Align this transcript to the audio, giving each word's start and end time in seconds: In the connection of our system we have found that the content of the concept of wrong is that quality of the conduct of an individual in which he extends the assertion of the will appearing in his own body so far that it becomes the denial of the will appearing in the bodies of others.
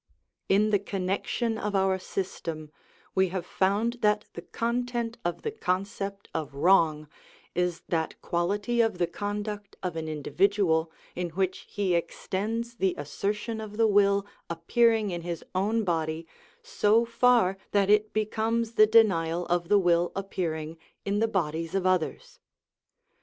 In 0.49 0.71
the 0.71 0.79
connection 0.79 1.59
of 1.59 1.75
our 1.75 1.99
system 1.99 2.71
we 3.13 3.27
have 3.29 3.45
found 3.45 3.97
that 4.01 4.25
the 4.33 4.41
content 4.41 5.19
of 5.23 5.43
the 5.43 5.51
concept 5.51 6.27
of 6.33 6.55
wrong 6.55 7.07
is 7.53 7.83
that 7.87 8.19
quality 8.19 8.81
of 8.81 8.97
the 8.97 9.05
conduct 9.05 9.75
of 9.83 9.95
an 9.95 10.07
individual 10.07 10.91
in 11.15 11.29
which 11.37 11.67
he 11.69 11.93
extends 11.93 12.77
the 12.77 12.95
assertion 12.97 13.61
of 13.61 13.77
the 13.77 13.85
will 13.85 14.25
appearing 14.49 15.11
in 15.11 15.21
his 15.21 15.43
own 15.53 15.83
body 15.83 16.25
so 16.63 17.05
far 17.05 17.59
that 17.69 17.91
it 17.91 18.11
becomes 18.11 18.71
the 18.71 18.87
denial 18.87 19.45
of 19.51 19.69
the 19.69 19.77
will 19.77 20.11
appearing 20.15 20.79
in 21.05 21.19
the 21.19 21.27
bodies 21.27 21.75
of 21.75 21.85
others. 21.85 22.39